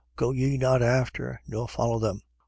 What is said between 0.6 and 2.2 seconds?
after, nor follow